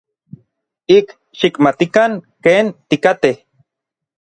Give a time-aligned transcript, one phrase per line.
[0.97, 1.07] Ik
[1.39, 2.11] xikmatikan
[2.43, 3.35] ken tikatej.